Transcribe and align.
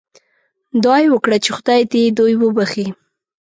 دعا 0.83 0.97
یې 1.03 1.09
وکړه 1.13 1.37
چې 1.43 1.49
خدای 1.57 1.81
دې 1.91 2.03
دوی 2.17 2.33
وبخښي. 2.37 2.87